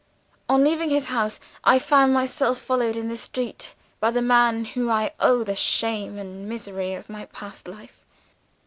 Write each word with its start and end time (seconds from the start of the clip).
On 0.49 0.63
leaving 0.63 0.89
his 0.89 1.05
house, 1.05 1.39
I 1.63 1.77
found 1.77 2.11
myself 2.11 2.57
followed 2.57 2.97
in 2.97 3.07
the 3.07 3.15
street 3.15 3.75
by 3.99 4.09
the 4.09 4.19
man 4.23 4.63
to 4.63 4.69
whom 4.71 4.89
I 4.89 5.13
owe 5.19 5.43
the 5.43 5.55
shame 5.55 6.17
and 6.17 6.49
misery 6.49 6.95
of 6.95 7.07
my 7.07 7.25
past 7.25 7.67
life. 7.67 8.03